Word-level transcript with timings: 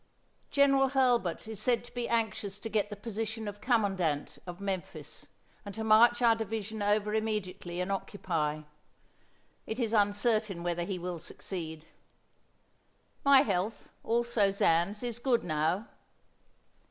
"General 0.49 0.89
Hurlbut 0.89 1.47
is 1.47 1.59
said 1.61 1.83
to 1.83 1.93
be 1.93 2.09
anxious 2.09 2.57
to 2.59 2.69
get 2.69 2.89
the 2.89 2.95
position 2.95 3.47
of 3.47 3.61
commandant 3.61 4.39
of 4.47 4.59
Memphis, 4.59 5.27
and 5.63 5.75
to 5.75 5.83
march 5.83 6.23
our 6.23 6.35
division 6.35 6.81
over 6.81 7.13
immediately 7.13 7.79
and 7.81 7.91
occupy. 7.91 8.63
It 9.67 9.79
is 9.79 9.93
uncertain 9.93 10.63
whether 10.63 10.85
he 10.85 10.97
will 10.97 11.19
succeed. 11.19 11.85
My 13.23 13.41
health, 13.41 13.89
also 14.03 14.49
Zan's, 14.49 15.03
is 15.03 15.19
good 15.19 15.43
now." 15.43 15.87